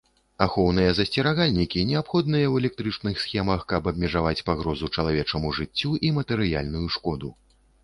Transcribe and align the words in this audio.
Ахоўныя 0.43 0.93
засцерагальнікі 0.99 1.83
неабходныя 1.89 2.47
ў 2.49 2.55
электрычных 2.63 3.21
схемах, 3.25 3.67
каб 3.75 3.91
абмежаваць 3.93 4.45
пагрозу 4.49 4.91
чалавечаму 4.95 5.55
жыццю 5.61 5.95
і 6.09 6.15
матэрыяльную 6.19 6.85
шкоду. 6.99 7.35